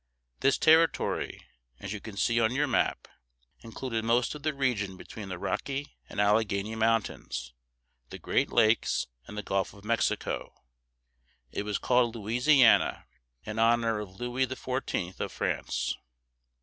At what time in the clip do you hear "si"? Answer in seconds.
12.39-12.61